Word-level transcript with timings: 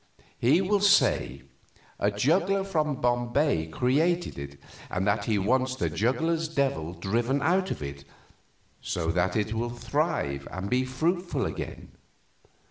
He 0.39 0.61
will 0.61 0.79
say 0.79 1.43
a 1.99 2.09
juggler 2.09 2.63
from 2.63 2.95
Bombay 3.01 3.67
created 3.67 4.39
it, 4.39 4.59
and 4.89 5.05
that 5.05 5.25
he 5.25 5.37
wants 5.37 5.75
the 5.75 5.91
juggler's 5.91 6.47
devil 6.47 6.93
driven 6.93 7.39
out 7.43 7.69
of 7.69 7.83
it, 7.83 8.03
so 8.81 9.11
that 9.11 9.35
it 9.35 9.53
will 9.53 9.69
thrive 9.69 10.47
and 10.49 10.71
be 10.71 10.85
fruitful 10.85 11.45
again. 11.45 11.91